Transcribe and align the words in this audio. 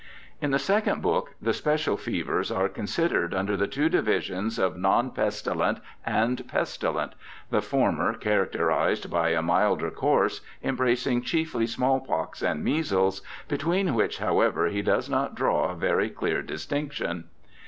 In 0.41 0.49
the 0.49 0.57
second 0.57 1.03
book 1.03 1.35
the 1.39 1.53
special 1.53 1.95
fevers 1.95 2.51
are 2.51 2.67
con 2.67 2.85
sidered 2.85 3.35
under 3.35 3.55
the 3.55 3.67
two 3.67 3.87
divisions 3.87 4.57
of 4.57 4.75
non 4.75 5.11
pestilent 5.11 5.77
and 6.03 6.47
pestilent, 6.47 7.13
the 7.51 7.61
former, 7.61 8.15
characterized 8.15 9.11
by 9.11 9.29
a 9.29 9.43
milder 9.43 9.91
course, 9.91 10.41
embracing 10.63 11.21
chiefly 11.21 11.67
small 11.67 11.99
pox 11.99 12.41
and 12.41 12.63
measles, 12.63 13.21
between 13.47 13.93
which, 13.93 14.17
however, 14.17 14.69
he 14.69 14.81
does 14.81 15.07
not 15.07 15.35
draw 15.35 15.69
a 15.69 15.75
very 15.75 16.09
clear 16.09 16.41
distinc 16.41 16.93
tion. 16.93 17.25